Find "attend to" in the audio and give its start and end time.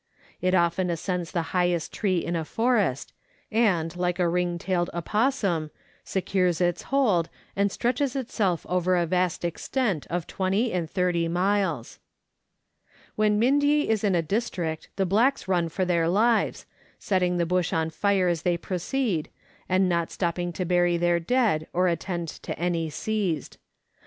21.87-22.57